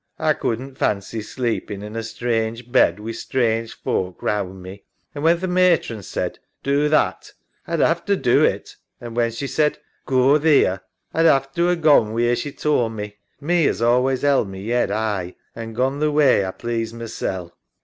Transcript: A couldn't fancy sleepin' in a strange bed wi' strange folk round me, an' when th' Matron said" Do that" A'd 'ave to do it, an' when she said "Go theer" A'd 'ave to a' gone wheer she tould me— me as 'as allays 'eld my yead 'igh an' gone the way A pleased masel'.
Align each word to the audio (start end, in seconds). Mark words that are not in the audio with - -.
A 0.17 0.33
couldn't 0.33 0.79
fancy 0.79 1.21
sleepin' 1.21 1.83
in 1.83 1.95
a 1.95 2.01
strange 2.01 2.71
bed 2.71 2.99
wi' 2.99 3.11
strange 3.11 3.75
folk 3.75 4.23
round 4.23 4.63
me, 4.63 4.81
an' 5.13 5.21
when 5.21 5.37
th' 5.39 5.47
Matron 5.47 6.01
said" 6.01 6.39
Do 6.63 6.89
that" 6.89 7.31
A'd 7.67 7.81
'ave 7.81 8.01
to 8.07 8.15
do 8.17 8.43
it, 8.43 8.77
an' 8.99 9.13
when 9.13 9.29
she 9.29 9.45
said 9.45 9.77
"Go 10.07 10.39
theer" 10.39 10.81
A'd 11.13 11.27
'ave 11.27 11.49
to 11.53 11.69
a' 11.69 11.75
gone 11.75 12.13
wheer 12.13 12.35
she 12.35 12.51
tould 12.51 12.93
me— 12.93 13.17
me 13.49 13.67
as 13.67 13.79
'as 13.79 13.81
allays 13.85 14.23
'eld 14.23 14.49
my 14.49 14.57
yead 14.57 14.89
'igh 14.89 15.35
an' 15.55 15.73
gone 15.73 15.99
the 15.99 16.11
way 16.11 16.41
A 16.41 16.51
pleased 16.51 16.95
masel'. 16.95 17.55